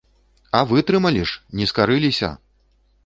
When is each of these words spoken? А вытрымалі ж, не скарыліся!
А 0.59 0.61
вытрымалі 0.71 1.23
ж, 1.33 1.43
не 1.59 1.67
скарыліся! 1.73 2.31